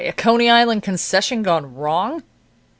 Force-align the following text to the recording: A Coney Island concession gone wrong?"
A 0.03 0.13
Coney 0.13 0.49
Island 0.49 0.81
concession 0.81 1.43
gone 1.43 1.75
wrong?" 1.75 2.23